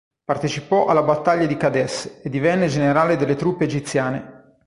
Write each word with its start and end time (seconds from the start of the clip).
Partecipò 0.25 0.87
alla 0.87 1.03
battaglia 1.03 1.45
di 1.45 1.55
Qadeš 1.55 2.21
e 2.23 2.29
divenne 2.31 2.67
generale 2.69 3.17
delle 3.17 3.35
truppe 3.35 3.65
egiziane. 3.65 4.57